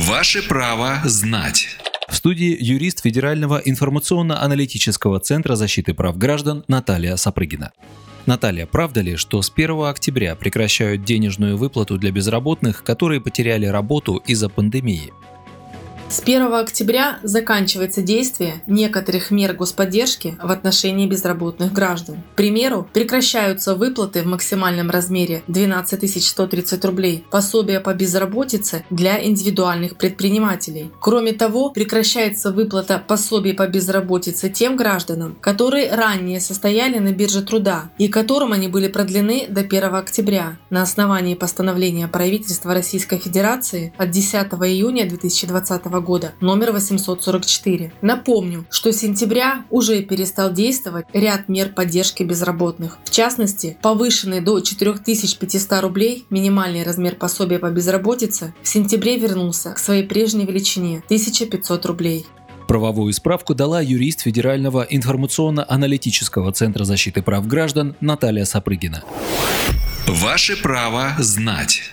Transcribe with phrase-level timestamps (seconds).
[0.00, 1.66] Ваше право знать.
[2.08, 7.72] В студии юрист Федерального информационно-аналитического центра защиты прав граждан Наталья Сапрыгина.
[8.24, 14.22] Наталья, правда ли, что с 1 октября прекращают денежную выплату для безработных, которые потеряли работу
[14.24, 15.12] из-за пандемии?
[16.10, 22.22] С 1 октября заканчивается действие некоторых мер господдержки в отношении безработных граждан.
[22.32, 29.96] К примеру, прекращаются выплаты в максимальном размере 12 130 рублей пособия по безработице для индивидуальных
[29.98, 30.90] предпринимателей.
[30.98, 37.90] Кроме того, прекращается выплата пособий по безработице тем гражданам, которые ранее состояли на бирже труда
[37.98, 44.10] и которым они были продлены до 1 октября на основании постановления правительства Российской Федерации от
[44.10, 47.92] 10 июня 2020 года года, номер 844.
[48.02, 52.98] Напомню, что с сентября уже перестал действовать ряд мер поддержки безработных.
[53.04, 59.78] В частности, повышенный до 4500 рублей минимальный размер пособия по безработице в сентябре вернулся к
[59.78, 62.26] своей прежней величине– 1500 рублей.
[62.68, 69.04] Правовую справку дала юрист Федерального информационно-аналитического центра защиты прав граждан Наталья Сапрыгина.
[70.06, 71.92] Ваше право знать.